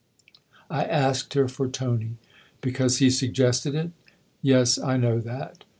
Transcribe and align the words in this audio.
"I 0.71 0.83
asked 0.85 1.35
her 1.35 1.47
for 1.47 1.67
Tony."" 1.67 2.15
Because 2.61 2.97
he 2.97 3.11
suggested 3.11 3.75
it? 3.75 3.91
Yes, 4.41 4.79
I 4.79 4.97
know 4.97 5.19
that." 5.19 5.63